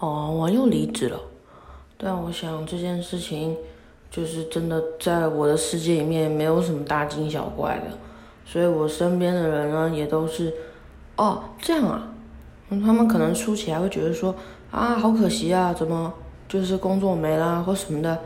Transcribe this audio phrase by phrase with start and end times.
[0.00, 1.20] 哦，我又离职了，
[1.96, 3.56] 但我想这件事情
[4.10, 7.98] 就是真的在我的世界里面没有什么大惊小怪的，
[8.44, 10.54] 所以我身边的人呢也都是，
[11.16, 12.12] 哦，这样啊，
[12.70, 14.34] 他们可能初期还会觉得说
[14.70, 16.12] 啊，好可惜啊，怎么
[16.46, 18.16] 就是工作没啦或什么的，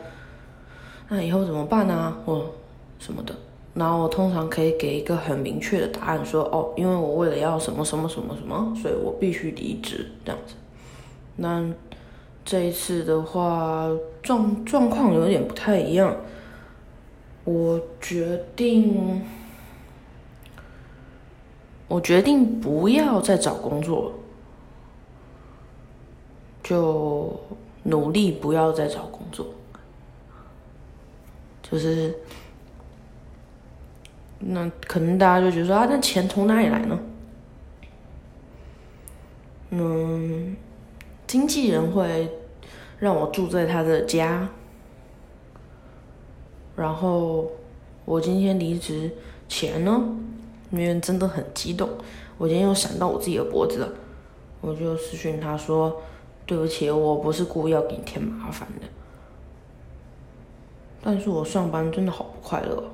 [1.08, 2.14] 那以后怎么办呢？
[2.26, 2.44] 或
[2.98, 3.34] 什么的，
[3.72, 10.54] 然后我通常可以给一个很明确的答案，说哦，因为我为了要什么什么什么什么，所以我必须离职这样子。
[11.36, 11.64] 那
[12.44, 13.88] 这一次的话，
[14.22, 16.16] 状状况有点不太一样。
[17.44, 19.22] 我决定，
[21.88, 24.12] 我决定不要再找工作，
[26.62, 27.40] 就
[27.84, 29.46] 努力不要再找工作。
[31.62, 32.14] 就是，
[34.38, 36.98] 那可能大家就觉得说啊，那钱从哪里来呢？
[39.70, 40.56] 嗯。
[41.32, 42.30] 经纪人会
[42.98, 44.50] 让我住在他的家，
[46.76, 47.50] 然后
[48.04, 49.10] 我今天离职
[49.48, 49.98] 前呢，
[50.70, 51.88] 因为真的很激动，
[52.36, 53.88] 我今天又闪到我自己的脖子了，
[54.60, 56.02] 我就私讯他说
[56.44, 58.86] ：“对不起，我不是故意要给你添麻烦的，
[61.02, 62.90] 但是我上班真的好不快乐，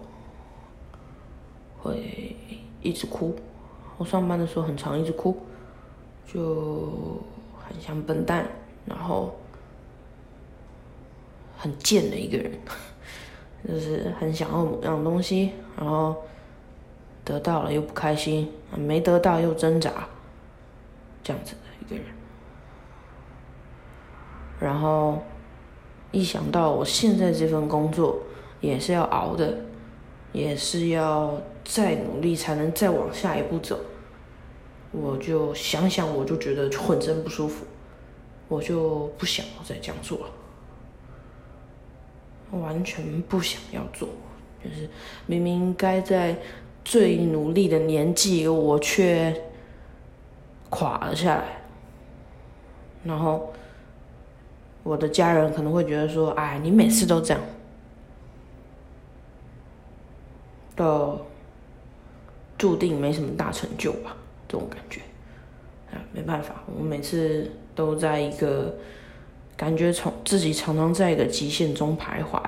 [1.82, 2.36] 会
[2.82, 3.34] 一直哭，
[3.96, 5.36] 我上班的时候很常一直哭，
[6.32, 7.20] 就。”
[7.68, 8.46] 很像笨蛋，
[8.86, 9.38] 然后
[11.58, 12.50] 很贱的一个人，
[13.68, 16.16] 就是很想要某样东西，然后
[17.24, 19.90] 得到了又不开心，没得到又挣扎，
[21.22, 22.04] 这样子的一个人。
[24.60, 25.22] 然后
[26.10, 28.18] 一想到我现在这份工作
[28.60, 29.58] 也是要熬的，
[30.32, 33.78] 也是要再努力才能再往下一步走。
[34.90, 37.66] 我就想想，我就觉得浑身不舒服，
[38.48, 40.18] 我就不想要再这样做
[42.50, 44.08] 了，完全不想要做，
[44.64, 44.88] 就是
[45.26, 46.36] 明明该在
[46.84, 49.42] 最努力的年纪，我却
[50.70, 51.62] 垮了下来，
[53.04, 53.52] 然后
[54.82, 57.42] 我的家人可能会觉得说：“哎，你每次都这样，
[60.74, 61.20] 都
[62.56, 64.16] 注定没什么大成就吧。”
[64.48, 65.02] 这种感觉，
[65.92, 68.74] 啊，没办法，我每次都在一个
[69.56, 72.40] 感觉从自己常常在一个极限中徘徊，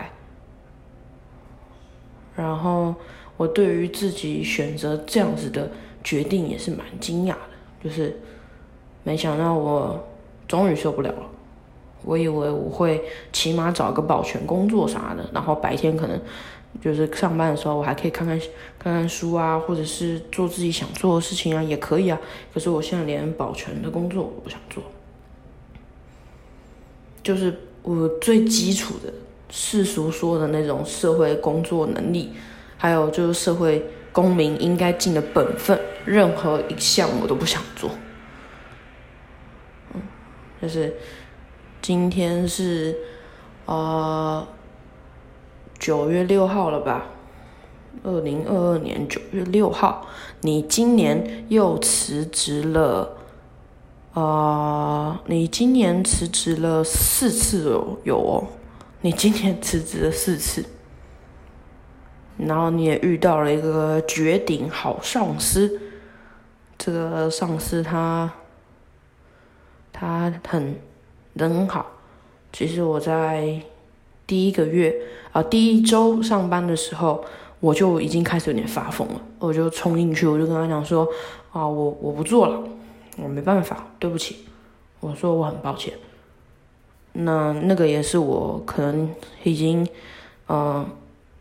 [2.34, 2.94] 然后
[3.37, 5.71] 我对于自己选择这样子的
[6.03, 8.19] 决定也是蛮惊讶的，就是
[9.05, 10.03] 没想到我
[10.49, 11.27] 终于受不了了，
[12.03, 16.19] 我以为我会起码找个保全工作啥的，然后白天可能。
[16.81, 18.39] 就是上班的时候，我还可以看看
[18.79, 22.19] 看看书啊，或者是做自己想做的事情啊，也可以啊。
[22.55, 24.83] 可是我现在连保全的工作我不想做，
[27.23, 29.13] 就是我最基础的
[29.51, 32.31] 世俗说的那种社会工作能力，
[32.79, 37.91] 还有就是社会公民应该尽的本分，任何一项我都不想做。
[39.93, 40.01] 嗯，
[40.63, 40.95] 就是
[41.83, 42.97] 今天是
[43.67, 44.47] 呃。
[45.81, 47.07] 九月六号了吧？
[48.05, 50.07] 二零二二年九月六号，
[50.43, 53.17] 你今年又辞职了，
[54.13, 58.47] 啊，你今年辞职了四次哦，有哦，
[59.01, 60.63] 你今年辞职了四次，
[62.37, 65.81] 然后你也遇到了一个绝顶好上司，
[66.77, 68.31] 这个上司他，
[69.91, 70.79] 他很
[71.33, 71.87] 人好，
[72.53, 73.63] 其实我在。
[74.31, 74.95] 第一个月
[75.33, 77.25] 啊，第一周上班的时候，
[77.59, 79.21] 我就已经开始有点发疯了。
[79.41, 81.05] 我就冲进去，我就跟他讲说
[81.51, 82.63] ：“啊，我我不做了，
[83.17, 84.47] 我没办法，对不起。”
[85.01, 85.93] 我说我很抱歉。
[87.15, 89.85] 那那个也是我可能已经，
[90.49, 90.87] 嗯，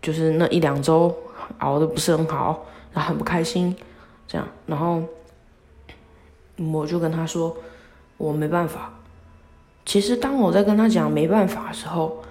[0.01, 1.15] 就是那一两周
[1.59, 3.75] 熬的不是很好，然后很不开心，
[4.27, 4.47] 这样。
[4.65, 5.03] 然后
[6.73, 7.55] 我就跟他说
[8.17, 8.91] 我没办法。
[9.85, 12.23] 其实当我在跟他讲没办法的时候，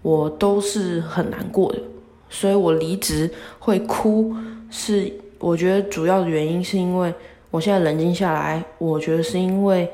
[0.00, 1.82] 我都是很难过的，
[2.30, 3.28] 所以我离职
[3.58, 4.34] 会哭，
[4.70, 7.12] 是我觉得主要的原因是因为
[7.50, 9.90] 我现在冷静下来，我觉得是因为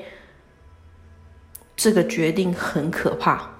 [1.74, 3.50] 这个决定很可怕，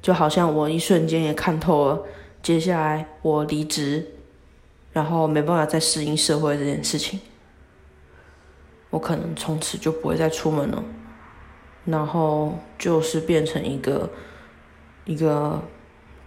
[0.00, 2.02] 就好像我一瞬间也看透了，
[2.40, 4.06] 接下来我离职，
[4.92, 7.18] 然后没办法再适应社会这件事情，
[8.90, 10.82] 我可能从此就不会再出门了，
[11.84, 14.08] 然后就是变成一个。
[15.08, 15.58] 一个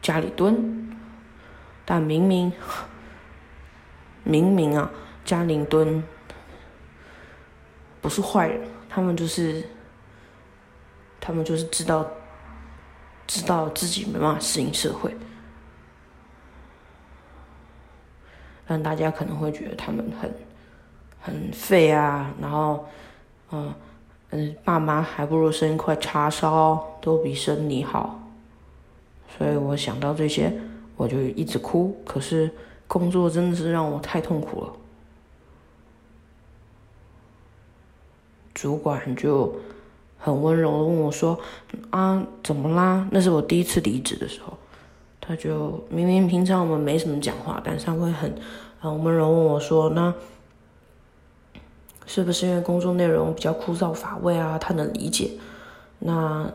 [0.02, 0.92] 家里蹲，
[1.86, 2.52] 但明明
[4.24, 4.90] 明明啊，
[5.24, 6.04] 家里蹲
[8.02, 9.64] 不是坏人，他们就是
[11.20, 12.10] 他们就是知道
[13.28, 15.16] 知道自己没办法适应社会，
[18.66, 20.34] 但大家可能会觉得他们很
[21.20, 22.84] 很废啊，然后
[23.52, 23.72] 嗯
[24.32, 28.18] 嗯，爸妈还不如生一块叉烧，都比生你好。
[29.38, 30.54] 所以我想到这些，
[30.98, 31.96] 我就一直哭。
[32.06, 32.50] 可是
[32.88, 34.74] 工作真的是让我太痛苦了。
[38.54, 39.56] 主管就
[40.20, 41.40] 很温柔的问我说
[41.90, 44.56] ：“啊，怎么啦？”那是我第一次离职的时候，
[45.20, 48.36] 他就明明平常我们没什么讲话，但是他会很
[48.80, 50.14] 很温柔问我说：“那
[52.06, 55.32] 是不是因为工作内容比较枯燥乏味啊？”他能理解。
[55.98, 56.52] 那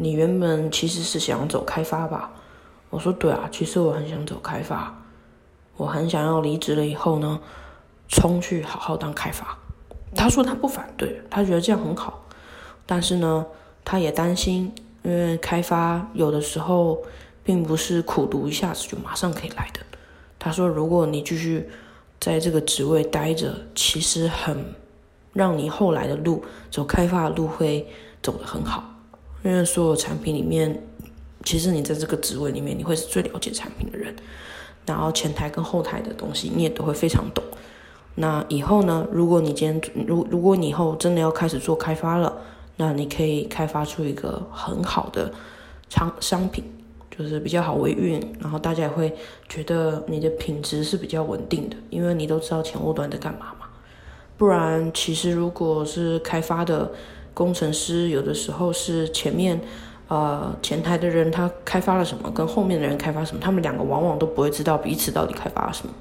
[0.00, 2.30] 你原本其实是想走开发吧？
[2.90, 4.96] 我说：“对啊，其实我很想走开发，
[5.76, 7.38] 我很想要离职了以后呢，
[8.08, 9.58] 冲去好好当开发。”
[10.16, 12.24] 他说他不反对，他觉得这样很好，
[12.86, 13.44] 但是呢，
[13.84, 14.72] 他也担心，
[15.02, 17.02] 因为开发有的时候
[17.44, 19.80] 并不是苦读一下子就马上可以来的。
[20.38, 21.68] 他说，如果你继续
[22.18, 24.64] 在这个职位待着，其实很
[25.34, 27.86] 让你后来的路走开发的路会
[28.22, 28.82] 走得很好，
[29.42, 30.82] 因为所有产品里面，
[31.44, 34.14] 其实你在这个职位里面，你会是最了解产品的人，
[34.86, 37.42] 然后前台跟后台的东西你也都会非常懂。
[38.16, 39.06] 那以后呢？
[39.12, 42.36] 如果你今天如如果你以后真的要开始做开发了，
[42.76, 45.32] 那你可以开发出一个很好的
[45.88, 46.64] 商商品，
[47.16, 49.14] 就是比较好维运，然后大家也会
[49.48, 53.66] 觉得你的品质是比较稳定的，因为你都知道前后端在干嘛嘛。
[54.36, 56.90] 不然，其实如果是开发的
[57.38, 59.60] 工程师，有的时候是前面
[60.08, 65.94] 呃前台的人他开发了什么，跟后面的人开发什么，他们两个往往都不会知道彼此到底开发了什么。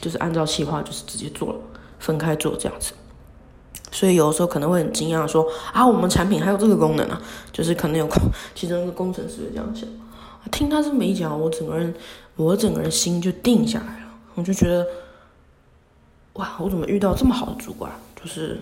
[0.00, 1.58] 就是按照计划，就是直接做了，
[1.98, 2.92] 分开做这样子，
[3.90, 8.06] 所以有的时候可能会很惊讶，说啊，我们产品还有这个功能啊，就是可能有
[8.54, 9.88] 其中一个工程师这样想。
[10.52, 11.92] 听他这么一讲，我整个人，
[12.36, 14.86] 我整个人心就定下来了，我就觉得，
[16.34, 17.90] 哇，我怎么遇到这么好的主管？
[18.14, 18.60] 就是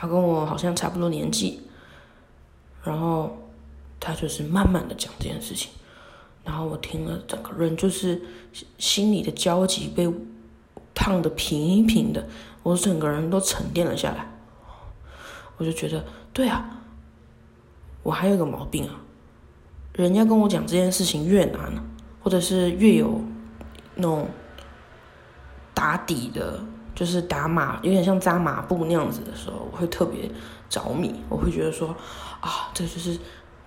[0.00, 1.60] 他跟我好像差不多年纪，
[2.82, 3.36] 然后
[4.00, 5.70] 他就是慢慢的讲这件事情。
[6.42, 8.22] 然后我听了，整个人就是
[8.78, 10.10] 心里的焦急被
[10.94, 12.26] 烫的平平的，
[12.62, 14.26] 我整个人都沉淀了下来。
[15.58, 16.80] 我就觉得，对啊，
[18.02, 19.02] 我还有个毛病啊，
[19.92, 21.74] 人家跟我讲这件事情越难，
[22.22, 23.20] 或者是越有
[23.96, 24.26] 那种
[25.74, 26.64] 打底的，
[27.00, 30.30] 就是打马，有点像扎马步那样子的时候，我会特别
[30.68, 31.88] 着迷，我会觉得说，
[32.40, 33.18] 啊，这就是。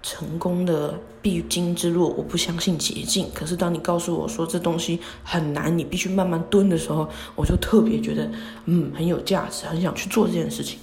[0.06, 3.32] 成功的必经之路，我不相信捷径。
[3.34, 8.30] 可是当你告诉我说这东西很难，你必须慢慢蹲的时候，我就特别觉得，
[8.66, 10.78] 嗯，很有价值，很想去做这件事情。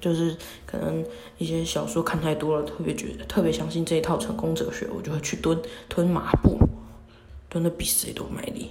[0.00, 1.04] 就是可能
[1.36, 5.60] 一些小说看太多了，特别觉得特别相信这一套成功哲学，我就会去蹲
[5.90, 6.58] 蹲马步，
[7.50, 8.70] 蹲的比谁都卖力。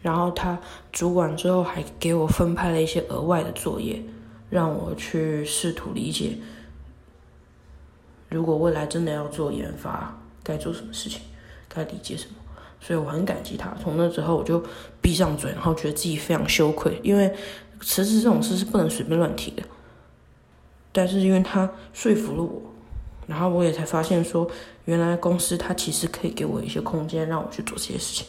[0.00, 0.58] 然后他
[0.92, 4.02] 主管之后还给我分派了一些额外的作业，
[4.48, 6.38] 让我去试图理解。
[8.28, 11.22] 如果未来真的要做研发，该做什么事情，
[11.68, 12.34] 该理解什么，
[12.80, 13.74] 所以我很感激他。
[13.82, 14.62] 从那之后，我就
[15.00, 17.34] 闭上嘴，然后觉得自己非常羞愧，因为
[17.80, 19.62] 辞职这种事是不能随便乱提的。
[20.92, 22.62] 但是因为他说服了我，
[23.26, 24.48] 然后我也才发现说，
[24.84, 28.26] 原来公司他其实可以给我一些空间，让我去做这些事情。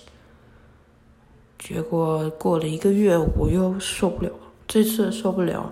[1.59, 4.31] 结果过了一个月，我又受不了，
[4.65, 5.71] 这次受不了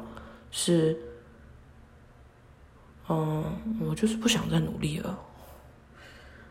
[0.51, 0.95] 是。
[3.09, 3.41] 嗯，
[3.89, 5.17] 我就是不想再努力了，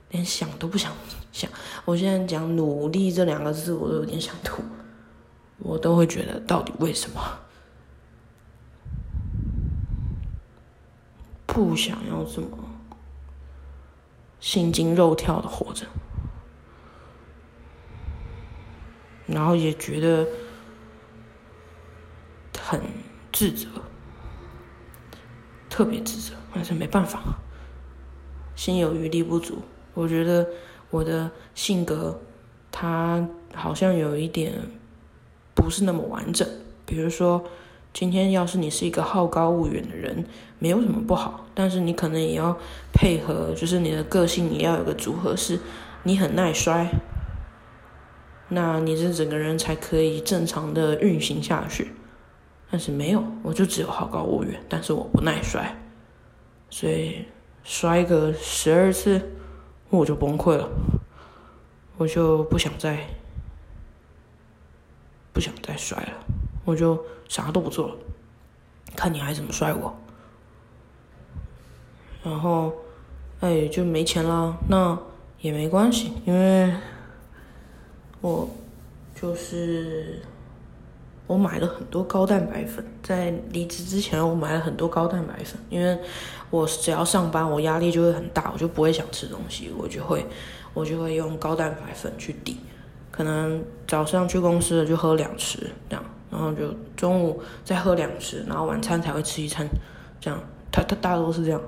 [0.08, 0.90] 连想都不想
[1.30, 1.50] 想。
[1.84, 4.62] 我现在讲“努力”这两个字，我都有点想吐。
[5.58, 7.20] 我都会觉得，到底为什么
[11.44, 12.48] 不想要这么
[14.40, 15.84] 心惊肉跳的活着？
[19.26, 20.26] 然后也觉得
[22.58, 22.80] 很
[23.32, 23.68] 自责。
[25.68, 27.20] 特别自责，但是没办法，
[28.54, 29.58] 心有余力不足。
[29.92, 30.48] 我觉得
[30.88, 32.18] 我的性格，
[32.72, 34.54] 它好像有一点
[35.54, 36.48] 不是那么完整。
[36.86, 37.44] 比如说，
[37.92, 40.24] 今天要是你是一个好高骛远的人，
[40.58, 42.56] 没有什么不好，但是你可能也要
[42.94, 45.60] 配合，就是你的个性，也要有个组合，是
[46.04, 46.88] 你很耐摔，
[48.48, 51.92] 那你这整个人才可以正常的运行下去。
[52.70, 55.76] 但是没有，我就只有好高骛远，但是我不耐摔，
[56.68, 57.24] 所以
[57.62, 59.22] 摔个十二次
[59.88, 60.68] 我就崩溃了，
[61.96, 62.98] 我就不想再
[65.32, 66.12] 不想再摔了，
[66.64, 67.94] 我就啥都不做了。
[68.96, 69.96] 看你还怎么摔我。
[72.24, 72.72] 然后，
[73.38, 74.98] 哎，就没钱了，那
[75.40, 76.72] 也没关系，因为
[78.26, 78.48] 我
[79.14, 80.20] 就是
[81.28, 85.96] 我买了很多高蛋白粉，在离职之前我买了很多高蛋白粉，因为
[86.50, 90.26] 我只要上班，我压力就会很大，我就不会想吃东西，我就会
[90.74, 92.58] 我就会用高蛋白粉去抵。
[93.12, 99.68] 可能早上去公司了就喝两匙这样，然后就中午再喝两匙，然后晚餐才会吃一餐，
[100.20, 100.40] 这样，
[100.72, 101.60] 他他大多是这样。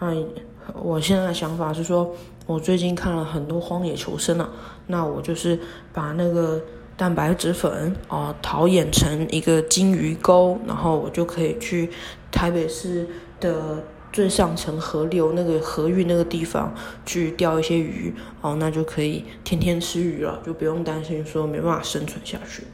[0.00, 0.28] 嗯，
[0.74, 2.14] 我现在的想法是说，
[2.46, 4.48] 我最近看了很多荒野求生了，
[4.86, 5.58] 那我就是
[5.92, 6.60] 把那个
[6.96, 11.90] 蛋白质粉啊陶冶成一个金鱼钩，然后我就可以去
[12.30, 13.06] 台北市
[13.40, 13.84] 的。
[14.12, 16.74] 最上层河流那个河域那个地方
[17.06, 22.64] 去钓一些鱼，哦，那就可以天天吃鱼了，就不用担心说没办法生存下去。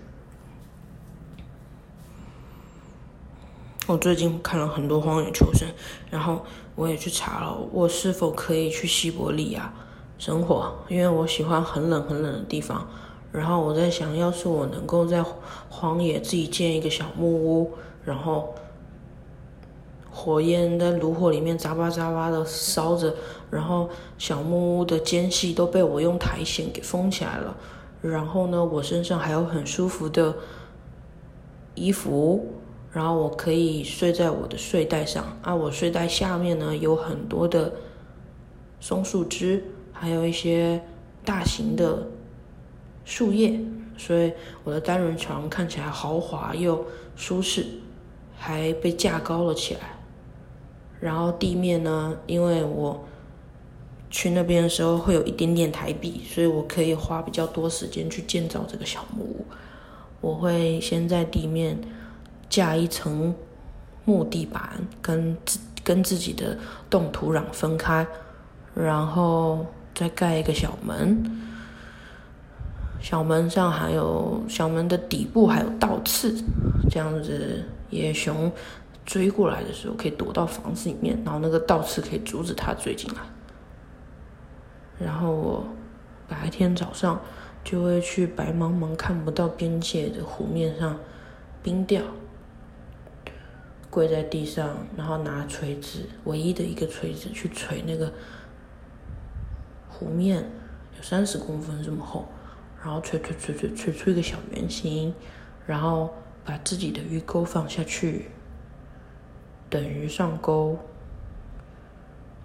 [3.86, 5.68] 我最近看了很多《荒野求生》，
[6.10, 6.44] 然后
[6.78, 9.74] 我也去查了，我是否可以去西伯利亚
[10.16, 12.86] 生活，因为我喜欢很冷很冷的地方。
[13.32, 15.24] 然后我在想，要是我能够在
[15.68, 17.72] 荒野自己建一个小木屋，
[18.04, 18.54] 然后。
[20.10, 23.14] 火焰在炉火里面扎吧扎吧的烧着，
[23.50, 27.56] 然后小木屋的间隙都被我用苔藓给封起来了。
[28.02, 30.34] 然后呢，我身上还有很舒服的
[31.76, 32.44] 衣服，
[32.92, 35.38] 然后我可以睡在我的睡袋上。
[35.42, 37.72] 啊，我睡袋下面呢有很多的
[38.80, 40.82] 松树枝，还有一些
[41.24, 42.08] 大型的
[43.04, 43.60] 树叶，
[43.96, 44.32] 所以
[44.64, 46.84] 我的单人床看起来豪华又
[47.16, 47.66] 舒适，
[48.36, 49.96] 还被架高了起来。
[51.00, 53.04] 然后地面呢，因为我
[54.10, 59.44] 去那边的时候会有一点点台币，所以我可以花比较多时间去建造这个小木屋。
[60.20, 61.78] 我会先在地面
[62.48, 63.34] 架一层
[64.04, 64.70] 木地板，
[65.02, 66.56] 跟自跟自己的
[66.90, 68.06] 冻土壤分开，
[68.74, 71.22] 然后再盖一个小门。
[73.00, 76.34] 小门上还有小门的底部还有倒刺，
[76.90, 78.50] 这样子野熊。
[79.06, 83.20] 追过来的时候可以躲到房子里面，然后那个倒刺可以阻止它追进来。
[84.98, 85.64] 然后我
[86.28, 87.18] 白天早上
[87.64, 90.94] 就会去白茫茫看不到边界的湖面上
[91.62, 92.02] 冰钓，
[93.90, 98.12] 跪在地上，然后拿锤子，唯一的一个锤子去锤那个
[99.88, 100.44] 湖面，
[100.96, 102.26] 有三十公分这么厚，
[102.82, 105.14] 然后锤锤锤锤锤出一个小圆形，
[105.66, 106.14] 然后
[106.44, 108.30] 把自己的鱼钩放下去。
[109.70, 110.78] 等于上钩，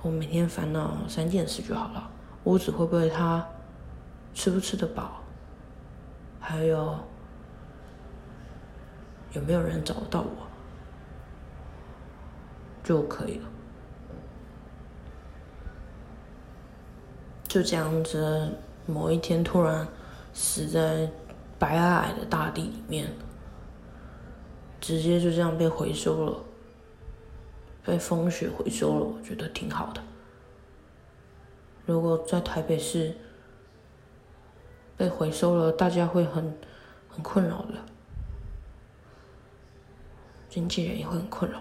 [0.02, 2.10] 我每天烦恼三件事就好了：
[2.46, 3.48] 屋子会不会塌，
[4.34, 5.22] 吃不吃得饱，
[6.40, 6.98] 还有
[9.34, 10.48] 有没有人找得到我，
[12.84, 13.50] 就可以了。
[17.48, 18.52] 就这样子，
[18.86, 19.88] 某一天突然
[20.34, 21.10] 死在
[21.60, 23.08] 白皑皑的大地里面，
[24.82, 26.44] 直接就这样被回收了。
[27.86, 30.02] 被风雪回收了，我觉得挺好的。
[31.86, 33.14] 如果在台北市
[34.96, 36.58] 被回收了，大家会很
[37.10, 37.74] 很困扰的，
[40.48, 41.60] 经纪人也会很困扰。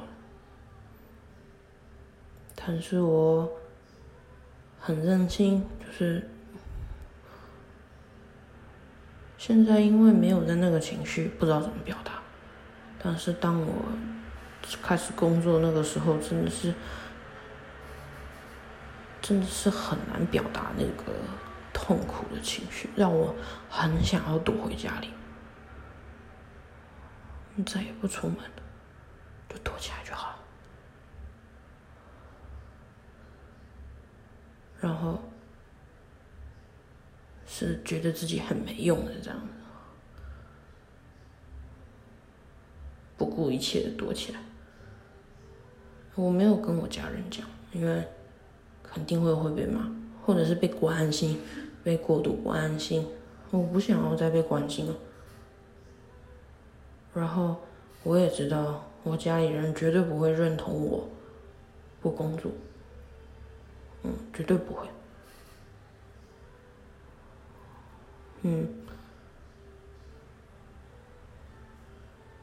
[2.64, 3.50] 但是我
[4.80, 6.30] 很任性，就是
[9.36, 12.20] 现在因为没有在那个情绪，不知道怎么表达。
[13.02, 13.72] 但是当我。
[14.80, 16.72] 开始工作那个时候，真的是，
[19.20, 21.12] 真的是很难表达那个
[21.72, 23.34] 痛苦的情绪，让我
[23.68, 25.10] 很想要躲回家里，
[27.66, 28.62] 再也不出门了，
[29.48, 30.31] 就躲起来就好。
[34.82, 35.18] 然后
[37.46, 39.54] 是觉得自己很没用的这样子，
[43.16, 44.40] 不顾一切的躲起来。
[46.16, 48.06] 我没有跟我家人讲，因为
[48.82, 49.90] 肯定会会被骂，
[50.26, 51.40] 或者是被关心，
[51.84, 53.06] 被过度关心。
[53.50, 54.94] 我不想要再被关心了。
[57.14, 57.56] 然后
[58.02, 61.08] 我也知道，我家里人绝对不会认同我
[62.00, 62.50] 不工作，
[64.04, 64.88] 嗯，绝对不会。
[68.42, 68.68] 嗯，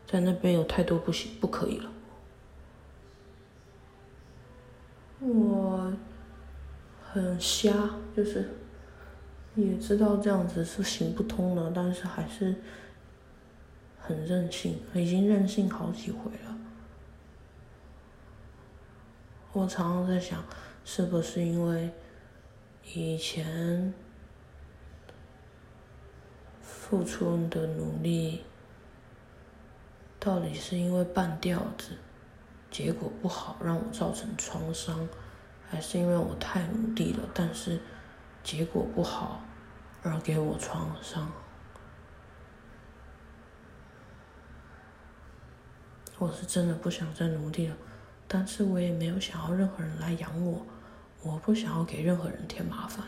[0.07, 1.91] 在那边有太多不行，不可以了。
[5.19, 5.91] 我
[7.11, 7.73] 很瞎，
[8.15, 8.49] 就是
[9.55, 12.55] 也知道这样子是行不通的，但是还是
[13.99, 16.57] 很任性，已经任性好几回了。
[19.51, 20.41] 我常常在想，
[20.83, 21.91] 是不是因为
[22.93, 23.93] 以前
[26.61, 28.43] 付出的努力，
[30.19, 31.97] 到底是因为半吊子，
[32.71, 35.07] 结果不好让我造成创伤，
[35.69, 37.79] 还是因为我太努力了，但是
[38.43, 39.41] 结果不好
[40.01, 41.31] 而给我创伤？
[46.17, 47.77] 我是真的不想再努力了，
[48.31, 50.63] 但是我也没有想要任何人来养我，
[51.23, 53.03] 我不想要给任何人添麻烦。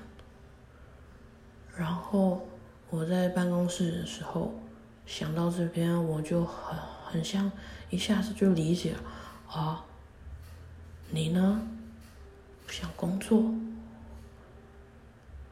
[1.78, 2.46] 然后
[2.90, 4.54] 我在办公室的时候
[5.06, 6.76] 想到这边，我就很
[7.06, 7.52] 很像
[7.92, 9.04] 一下子就理解了
[9.48, 9.86] 啊，
[11.12, 11.62] 你呢
[12.68, 13.54] 想工作，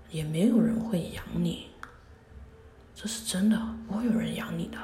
[0.09, 1.67] 也没有人会养你，
[2.95, 4.77] 这是真的，不会有人养你的。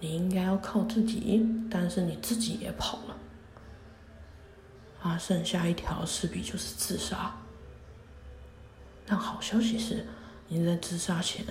[0.00, 3.16] 你应该要靠自己，但是你自己也跑了，
[5.06, 7.32] 啊，剩下一条势必就是自杀。
[9.06, 10.04] 但好消息是，
[10.48, 11.44] 你在自杀前，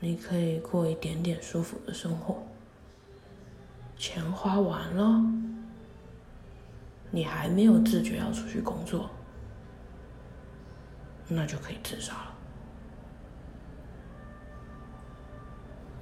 [0.00, 2.42] 你可以过一点点舒服的生活。
[3.98, 5.22] 钱花完了，
[7.10, 9.10] 你还没有自觉要出去工作，
[11.28, 12.34] 那就可以自杀了。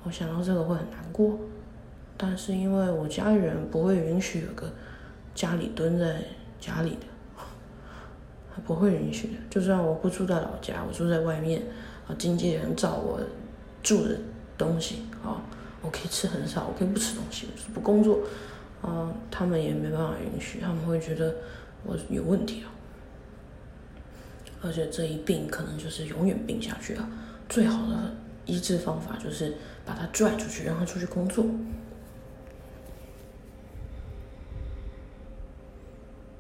[0.05, 1.37] 我想到这个会很难过，
[2.17, 4.73] 但是因为我家里人不会允许有个
[5.35, 6.23] 家里蹲在
[6.64, 7.06] 家里的，
[8.54, 9.35] 他不会允许的。
[9.50, 11.62] 就算我不住在老家，我住在外面，
[12.09, 13.21] 啊，经纪人找我
[13.83, 14.16] 住的
[14.56, 15.42] 东西，啊，
[15.83, 18.21] 我可以吃很少，我可以不吃东西，不工作，
[18.80, 21.35] 啊，他们也没办法允许，他们会觉得
[21.85, 22.73] 我有问题啊，
[24.62, 27.09] 而且这一病可能就是永远病下去了，
[27.49, 28.14] 最好的。
[28.47, 29.54] 医治方法就是
[29.87, 31.47] 把他拽出去，让他出去工作。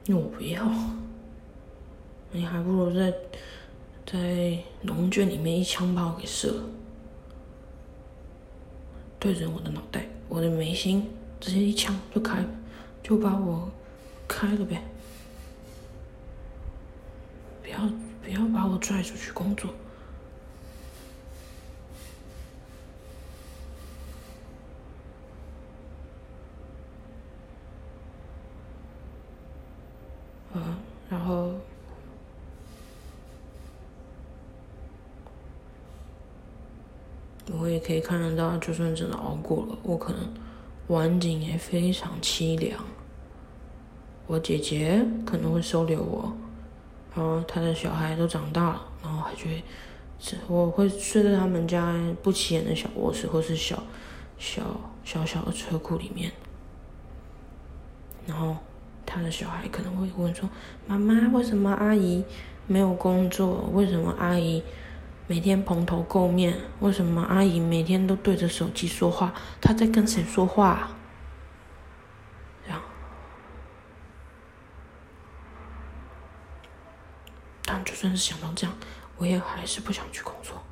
[0.08, 0.68] 我不要，
[2.30, 3.14] 你还不如在
[4.04, 6.62] 在农圈里面一枪把我给射了，
[9.18, 11.08] 对准我的脑袋，我的眉心，
[11.40, 12.44] 直接一枪就开，
[13.02, 13.70] 就把我
[14.28, 14.82] 开了呗。
[17.62, 17.78] 不要
[18.22, 19.70] 不要把我拽出去工作。
[31.14, 31.52] 然后，
[37.56, 40.20] 我也可以看得到，就算真的熬过了，我可能
[40.88, 42.84] 晚景也非常凄凉。
[44.26, 46.36] 我姐姐可能会收留我，
[47.14, 53.80] 然后她的小孩都长大了，然后还觉得，我会睡在他们家不起眼的小卧室，或是小
[54.36, 54.64] 小
[55.04, 56.32] 小小的车库里面，
[58.26, 58.56] 然后。
[59.06, 60.48] 他的小孩可能会问说
[60.86, 62.24] ：“妈妈，为什么阿姨
[62.66, 63.68] 没有工作？
[63.72, 64.62] 为什么阿姨
[65.26, 66.58] 每天蓬头垢面？
[66.80, 69.32] 为什么阿姨每天都对着手机说话？
[69.60, 70.90] 她在跟谁说话？”
[72.66, 72.80] 这样，
[77.64, 78.76] 但就算是想到这样，
[79.18, 80.62] 我也还是不想去工作。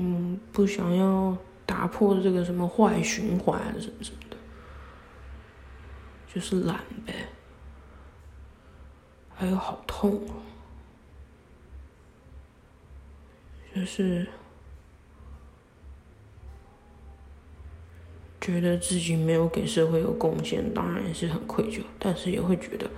[0.00, 4.36] 嗯，不想要打破这个什么坏循环什么什么的，
[6.32, 7.12] 就是懒呗。
[9.34, 10.34] 还有好痛哦，
[13.74, 14.24] 就是
[18.40, 22.88] 觉得自己没有给社会有贡献，当然是很愧疚，但是也会觉得，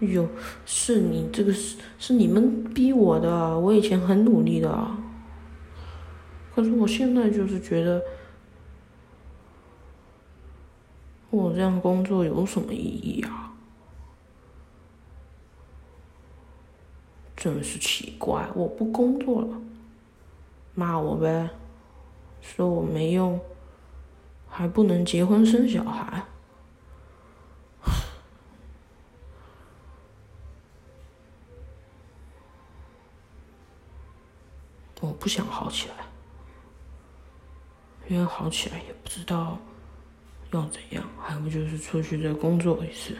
[0.00, 0.28] 哟，
[0.66, 4.96] 是你这个是是你们逼我的，我以前很努力的。
[6.54, 8.00] 可是我现在就是觉得，
[11.30, 13.52] 我这样工作有什么意义啊？
[17.36, 18.48] 真是奇怪！
[18.54, 19.60] 我不工作了，
[20.74, 21.50] 骂我呗，
[22.40, 23.40] 说我没用，
[24.48, 26.24] 还不能结婚生小孩，
[35.02, 36.13] 我不想好起来。
[38.08, 39.58] 因为好起来也不知道
[40.52, 43.16] 要怎样，还不就是出去再工作一次？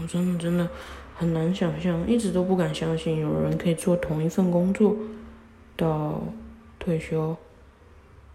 [0.00, 0.68] 我真的真的
[1.16, 4.96] 很难想象，一直都不敢相信有人可以做同一份工作
[5.76, 6.22] 到
[6.78, 7.36] 退休，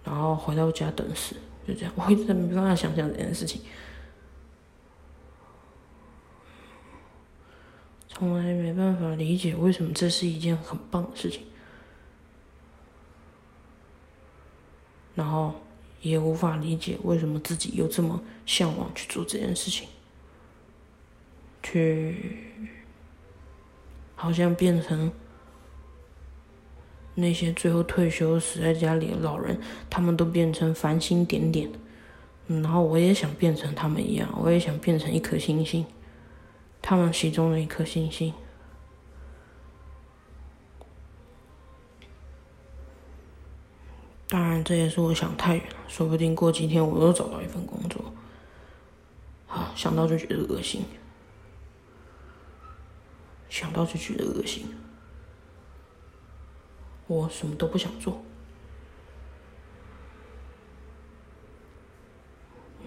[0.04, 1.94] 然后回到家等死，就这样。
[1.96, 3.62] 我一直没办法想象这件事情，
[8.10, 11.42] 从来没办法理解为什么这是一件很棒的事情，
[15.16, 15.54] 然后
[16.02, 19.88] 也无法理解为什么自己又这么向往去做这件事情，
[21.64, 22.38] 去
[24.16, 25.12] 好像变成
[27.16, 31.70] 那些最后退休死在家里的老人，他们都变成繁星点点。
[32.48, 35.84] 然后我也想变成他们一样，我也想变成一颗星星，
[36.82, 38.32] 他们其中的一颗星星。
[44.28, 48.14] 当然，这也是我想太远了，说不定过几天我又找到一份工作。
[49.48, 50.84] 啊，想到就觉得恶心，
[53.48, 54.66] 想到就觉得恶心，
[57.08, 58.22] 我什么都不想做。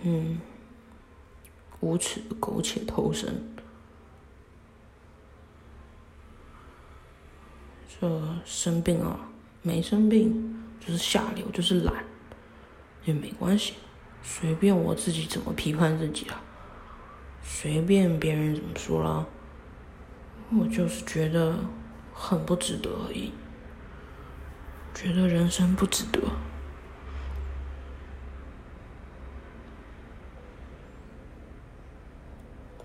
[0.02, 0.40] 嗯，
[1.80, 3.32] 无耻的苟且偷生，
[7.88, 9.30] 这生病啊，
[9.62, 12.04] 没生病就是下流，就是懒，
[13.04, 13.74] 也没关系，
[14.22, 16.40] 随便我自己怎么批判自己啊，
[17.42, 19.26] 随便别人怎么说啦，
[20.58, 21.54] 我就是觉得
[22.14, 23.32] 很不值得而已，
[24.94, 26.20] 觉得人生不值得。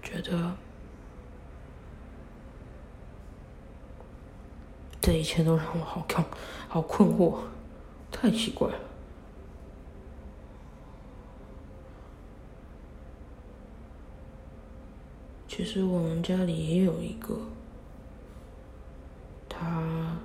[0.01, 0.56] 觉得
[5.01, 6.23] 这一切都让我好看，
[6.69, 7.39] 好困惑，
[8.13, 8.80] 太奇怪了。
[15.45, 17.38] 其实我们家里也有一个，
[19.49, 20.17] 他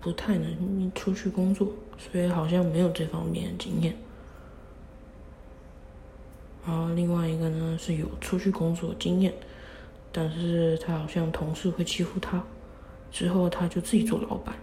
[0.00, 3.94] 不太能出去工作，所以好像没有这方面的经验。
[6.66, 9.34] 然后另外一个呢是有出去工作经验，
[10.10, 12.42] 但是他好像同事会欺负他，
[13.10, 14.54] 之后他就自己做老板。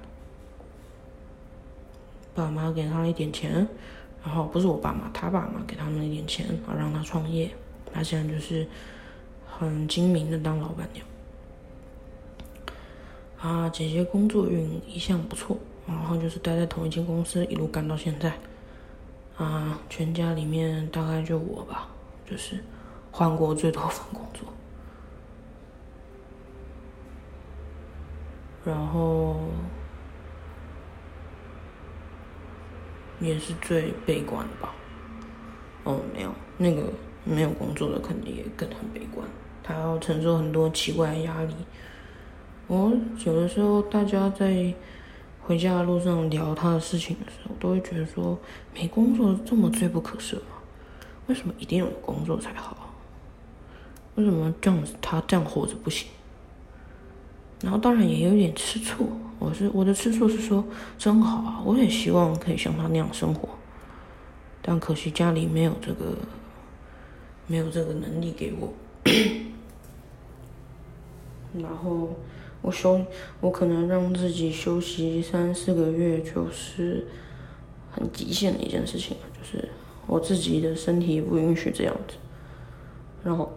[2.34, 3.68] 爸妈给他一点钱，
[4.24, 7.50] 然后不是我爸妈，他爸妈给他们一点钱，然后让他创业。
[7.92, 8.68] 他现在就是
[9.48, 11.06] 很精明的当老板娘。
[13.40, 15.58] 啊，姐姐工作运一向不错，
[15.88, 18.34] 然后就是待在同一间公司一路干到现在。
[19.38, 21.88] 啊，全家里面大概就我吧，
[22.30, 22.64] 就是
[23.12, 24.48] 换过最多份工作，
[28.68, 29.38] 然后
[33.20, 34.76] 也是最悲观的吧。
[35.86, 36.84] 哦，没有，那个
[37.24, 39.26] 没有工作的肯定也更很悲观，
[39.64, 41.56] 他要承受很多奇怪的压力。
[42.68, 42.92] 我
[43.26, 44.74] 有的时候大家在。
[45.40, 48.38] 回家的路上聊他的事情的时候，都会觉得说
[48.74, 50.58] 没工作这么罪不可赦吗？
[51.28, 52.94] 为什么一定要有工作才好？
[54.16, 56.10] 为什么这样子他这样活着不行？
[57.62, 60.64] 然后当然也有点吃醋，我是我的吃醋是说
[60.98, 63.50] 真好啊，我也希望可以像他那样生活，
[64.62, 66.18] 但可惜家里没有这个
[67.48, 68.74] 没有这个能力给我，
[71.60, 72.10] 然后。
[72.60, 73.00] 我休，
[73.40, 77.08] 我可能让自己休息三四个月，就是
[77.92, 79.70] 很极限的一件事情就是
[80.08, 82.16] 我自己的身体不允许这样子。
[83.24, 83.54] 然后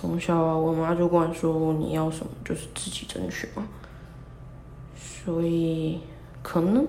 [0.00, 3.66] 从小啊，我妈就管说你要什么就是自己争取嘛。
[4.94, 5.98] 所以
[6.40, 6.86] 可能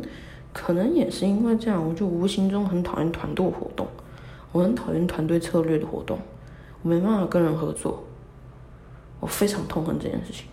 [0.53, 3.87] 可能也是因为这样，我就无形中很讨厌团队活动，
[4.51, 6.19] 我很讨厌团队策略的活动，
[6.83, 8.03] 我没办法跟人合作。
[9.19, 10.45] 我非常痛恨这件事情，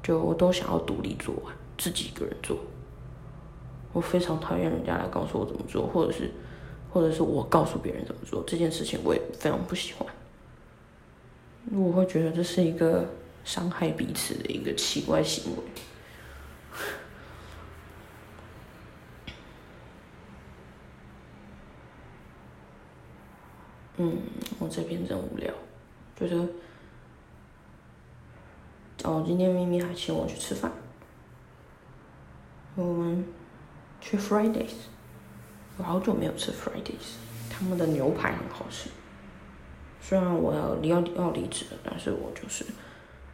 [0.00, 1.34] 就我都想要独立做，
[1.76, 2.56] 自己一个人做。
[3.92, 6.30] 我非常讨厌人家来告诉我怎么做，或者是，
[6.90, 10.06] 或者是我告诉别人怎么做这件事情，我也非常不喜欢。
[11.72, 13.08] 我会觉得这是一个
[13.44, 15.62] 伤害彼此的一个奇怪行为。
[23.98, 24.18] 嗯，
[24.58, 25.50] 我这边真无聊，
[26.18, 26.36] 觉得，
[29.04, 30.70] 哦，今天咪咪还请我去吃饭，
[32.74, 33.24] 我们
[33.98, 34.74] 去 Fridays，
[35.78, 37.16] 我好久没有吃 Fridays，
[37.50, 38.88] 他们的牛排很好吃，
[40.00, 42.64] 虽然我要要要离职了，但是我就是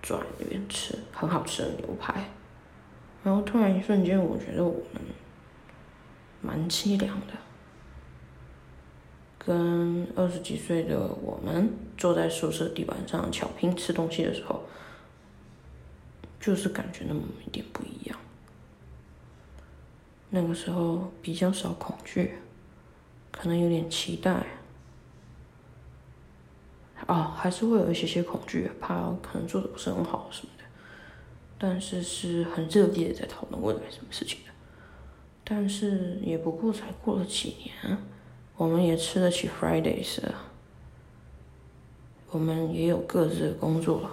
[0.03, 2.31] 转那边吃很好吃的牛排，
[3.23, 5.03] 然后突然一瞬间，我觉得我们
[6.41, 7.35] 蛮凄凉的。
[9.45, 14.63] 跟二十几岁的我们坐在宿舍地板上巧拼吃东西的时候，
[16.41, 18.19] 就是感觉那么一点不一样。
[20.35, 22.39] 那个时候比较少恐惧，
[23.31, 24.47] 可能有点期待。
[27.07, 30.65] 哦，还是会有一些些恐惧，怕可能做的不是很好什么的。
[31.59, 34.53] 但是是很热烈的在讨论未来什么事情的。
[35.45, 37.99] 但是也不过才过了几年，
[38.57, 40.19] 我们也吃得起 Fridays，
[42.31, 44.11] 我们也有各自的工作了。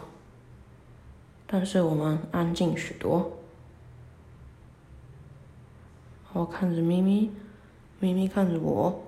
[1.48, 3.39] 但是我们安静许多。
[6.34, 7.32] 我看着咪咪，
[8.00, 9.04] 咪咪看着我，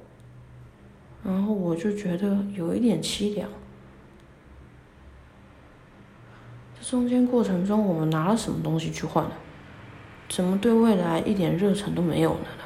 [1.24, 3.50] 然后我就觉得有一点凄凉。
[6.80, 9.36] 这中间过程中，我们拿了什么东西去换呢？
[10.28, 12.64] 怎么对未来一点热忱都没有了呢？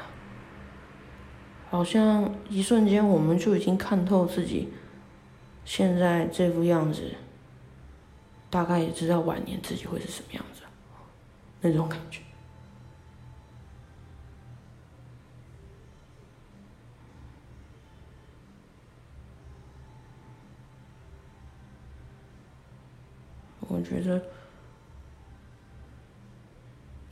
[1.68, 4.68] 好像一瞬间我们就已经看透自己
[5.64, 7.14] 现在这副样子，
[8.48, 10.62] 大概也知道晚年自己会是什么样子，
[11.60, 12.20] 那种感觉。
[23.68, 24.22] 我觉得，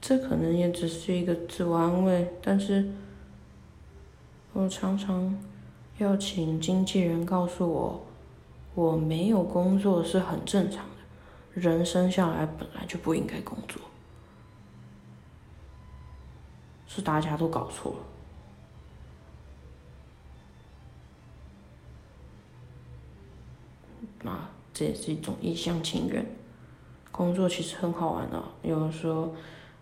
[0.00, 2.90] 这可能也只是一个自我安慰，但是，
[4.52, 5.36] 我常常
[5.98, 8.06] 要请经纪人告诉我，
[8.74, 13.80] 我没有工作是很正常的，人生下来本来就不应该工作，
[16.86, 17.92] 是大家都搞错
[24.24, 24.30] 了。
[24.30, 26.24] 啊，这也是一种一厢情愿。
[27.16, 29.32] 工作其实很好玩的，有的时候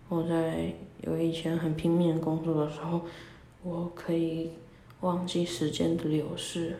[0.07, 3.01] 我在有以前很拼命工作的时候，
[3.63, 4.51] 我可以
[5.01, 6.77] 忘记时间的流逝，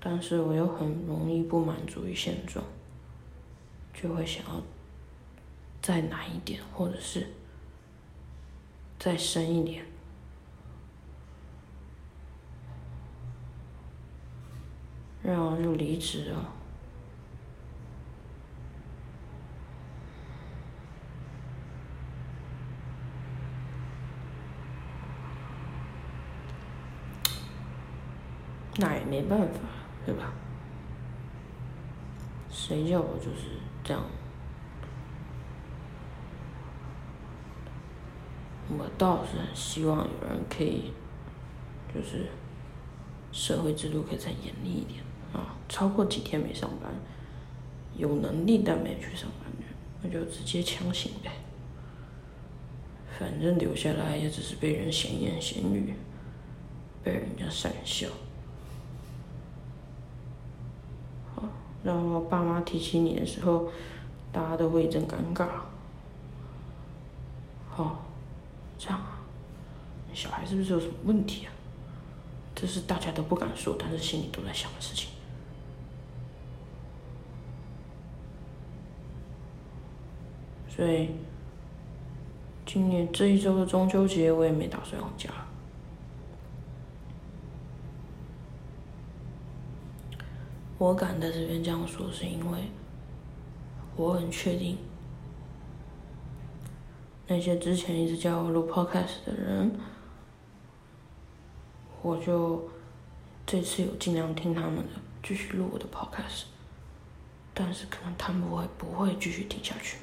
[0.00, 2.64] 但是我又很容易不满足于现状，
[3.92, 4.62] 就会想要
[5.82, 7.26] 再难一点，或者是
[8.98, 9.84] 再深一点，
[15.22, 16.54] 然后就离职了。
[28.76, 29.60] 那也没办法，
[30.06, 30.32] 对吧？
[32.50, 34.02] 谁叫我就是这样？
[38.78, 40.92] 我倒是很希望有人可以，
[41.92, 42.26] 就是
[43.32, 45.00] 社会制度可以再严厉一点
[45.32, 45.56] 啊！
[45.68, 46.92] 超过几天没上班，
[47.96, 49.64] 有能力但没去上班的，
[50.02, 51.32] 那就直接强行呗。
[53.18, 55.94] 反正留下来也只是被人闲言闲语，
[57.02, 58.08] 被人家讪笑。
[61.94, 63.68] 然后爸妈提起你的时候，
[64.32, 65.46] 大家都会一阵尴尬。
[67.76, 67.96] 哦，
[68.78, 69.20] 这样啊，
[70.12, 71.52] 小孩是不是有什么问题啊？
[72.54, 75.08] 这是大家都不敢说，但是心里都在想的事情。
[80.68, 81.10] 所以，
[82.66, 85.30] 今年这一周的中秋节，我也没打算回家。
[90.80, 92.58] 我敢在这边这样说，是因为
[93.96, 94.78] 我很确定，
[97.26, 99.70] 那些之前一直叫我录 podcast 的人，
[102.00, 102.66] 我就
[103.44, 106.44] 这次有尽量听他们的，继续录我的 podcast，
[107.52, 109.98] 但是可能他们会不会继续听下去，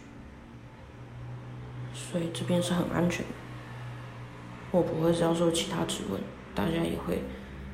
[1.91, 3.33] 所以这边是很安全的，
[4.69, 6.21] 我不会遭受其他质问，
[6.53, 7.23] 大家也会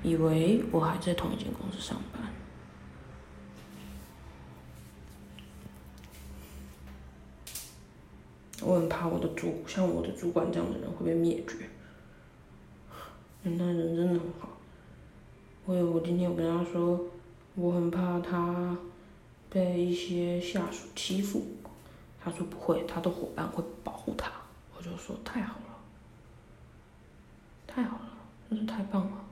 [0.03, 2.12] 以为我还在同一间公司上班。
[8.63, 11.69] 我很怕我的主像我的主管这样的人会被灭绝。
[13.43, 14.49] 那人真的很好。
[15.65, 16.99] 我有我今天有跟他说，
[17.55, 18.77] 我很怕他
[19.49, 21.43] 被一些下属欺负。
[22.23, 24.31] 他说不会，他的伙伴会保护他。
[24.77, 25.77] 我就说太好了，
[27.67, 28.17] 太好了，
[28.49, 29.25] 真是太棒了。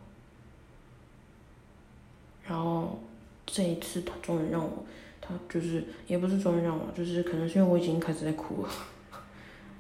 [2.45, 2.99] 然后
[3.45, 4.85] 这一次他终于让我，
[5.21, 8.69] 他就是也不是终于让我，就是可能是因为我已经开始在哭了。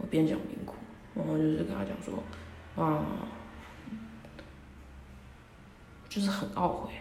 [0.01, 0.73] 我边讲边哭，
[1.13, 2.23] 然后就是跟他讲说，
[2.75, 3.05] 啊，
[6.09, 6.91] 就是很懊悔，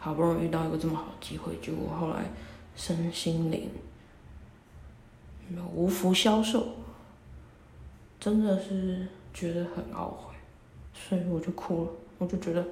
[0.00, 2.24] 好不容易遇到一个这么好的机会，结果后来
[2.74, 3.70] 身心灵
[5.72, 6.74] 无福消受，
[8.18, 10.34] 真的是觉得很懊悔，
[10.92, 12.66] 所以我就哭了，我就觉得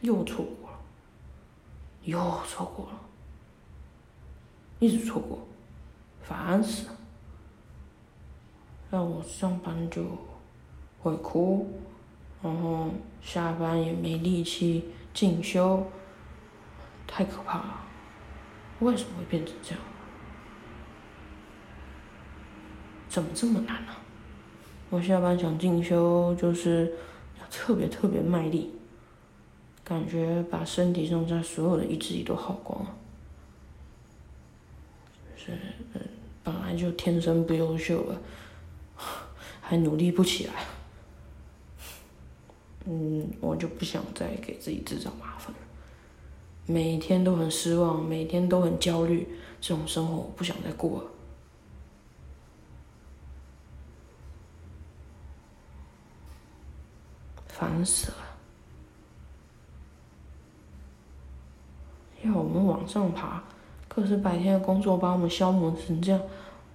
[0.00, 0.78] 又错过了，
[2.04, 3.00] 又错过了，
[4.78, 5.38] 一直错过。
[6.26, 6.96] 烦死了！
[8.90, 10.04] 让我上班就
[11.00, 11.68] 会哭，
[12.42, 15.86] 然后下班也没力气进修，
[17.06, 17.80] 太可怕了。
[18.80, 19.80] 为什么会变成这样？
[23.08, 23.92] 怎么这么难呢？
[24.90, 26.94] 我下班想进修，就是
[27.40, 28.74] 要特别特别卖力，
[29.82, 32.96] 感觉把身体上在所有的意志力都耗光了，
[35.36, 35.58] 就是
[36.44, 38.20] 本来就天生不优秀了。
[39.66, 40.52] 还努力不起来，
[42.84, 45.58] 嗯，我就不想再给自己制造麻烦了。
[46.66, 49.26] 每天都很失望，每天都很焦虑，
[49.62, 51.10] 这种生活我不想再过了，
[57.48, 58.16] 烦死了！
[62.22, 63.42] 要我们往上爬，
[63.94, 66.20] 可是白天的工作把我们消磨成这样，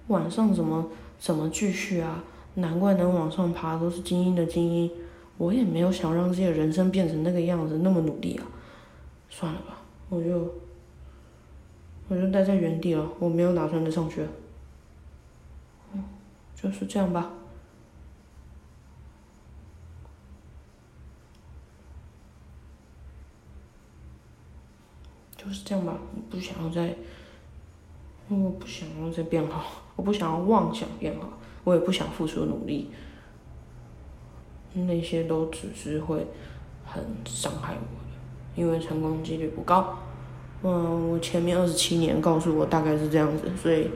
[0.08, 0.86] 晚上怎么
[1.18, 2.24] 怎么继续啊？
[2.54, 4.90] 难怪能往上爬都是精英的精英，
[5.38, 8.46] 我也没有想让自己的人生变成那个样子，那么努力啊！
[9.28, 9.78] 算了吧，
[10.08, 10.52] 我就
[12.08, 14.26] 我就待在原地了，我没有打算再上学。
[15.92, 16.02] 嗯，
[16.56, 17.30] 就是这样吧，
[25.42, 26.94] 就是这样吧，我不想要再，
[28.28, 29.64] 我不想要再变好，
[29.96, 31.28] 我不想要妄想变好。
[31.62, 32.90] 我也不想付出努力，
[34.72, 36.26] 那些都只是会
[36.86, 38.16] 很伤害我的，
[38.56, 39.98] 因为成功几率不高。
[40.62, 43.90] 嗯，我前面二十七年告诉我大概是这样子，所以，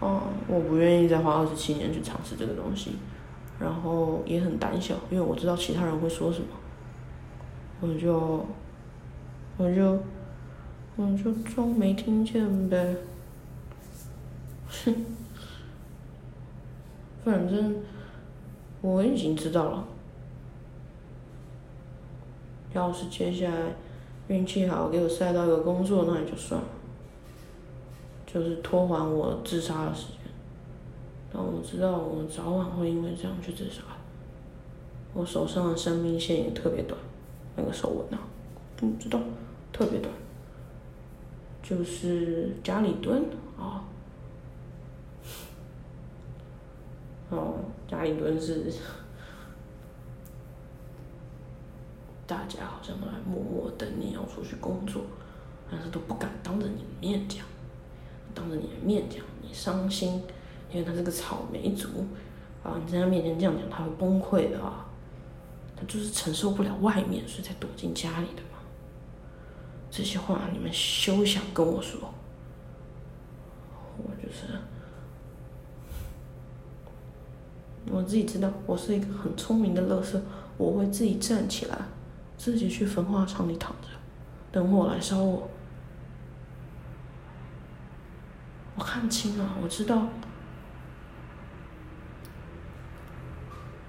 [0.00, 2.92] 嗯，我不愿意再花二十七年去尝试这个东西，
[3.58, 6.46] 然后也很胆小，因为我知道其他人会说什么，
[7.80, 8.46] 我就，
[9.56, 9.98] 我就，
[10.98, 12.96] 我就装没听见呗，
[14.66, 14.92] 哼。
[17.24, 17.76] 反正
[18.80, 19.86] 我已经知道了。
[22.72, 23.76] 要是接下来
[24.26, 26.66] 运气好，给我塞到一个工作，那也就算了。
[28.26, 30.16] 就是拖缓我自杀的时间。
[31.32, 33.82] 但我知道我早晚会因为这样去自杀。
[35.14, 36.98] 我手上的生命线也特别短，
[37.56, 38.26] 那个手纹啊，
[38.76, 39.20] 不知道，
[39.72, 40.12] 特别短。
[41.62, 43.24] 就是家里蹲
[43.58, 43.84] 啊。
[47.30, 48.72] 哦，家里蹲是，
[52.26, 55.02] 大家好像都在默默等你要出去工作，
[55.70, 57.44] 但是都不敢当着你的面讲，
[58.34, 60.22] 当着你的面讲，你伤心，
[60.72, 61.88] 因为他是个草莓族，
[62.64, 64.86] 啊，你在他面前这样讲，他会崩溃的啊，
[65.76, 68.57] 他就是承受不了外面，所以才躲进家里的嘛。
[69.90, 72.12] 这些话你们休想跟我说，
[73.96, 74.46] 我就是。
[77.90, 80.20] 我自己知道，我是一个很聪明的乐色，
[80.58, 81.78] 我会自己站起来，
[82.36, 83.88] 自己去焚化厂里躺着，
[84.52, 85.48] 等火来烧我。
[88.76, 90.06] 我看清了，我知道，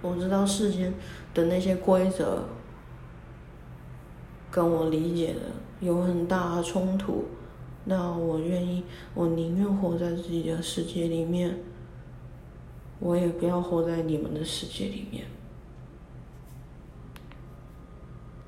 [0.01, 0.93] 我知道世间
[1.33, 2.45] 的那些规则
[4.49, 5.41] 跟我理解的
[5.79, 7.25] 有很大冲突，
[7.85, 11.57] 那我愿意，我宁愿活在自己的世界里面。
[12.99, 15.23] 我也不要活在你们的世界里面。